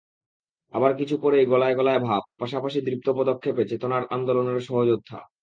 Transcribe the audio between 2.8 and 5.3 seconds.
দৃপ্ত পদক্ষেপে চেতনার আন্দোলনের সহযোদ্ধা।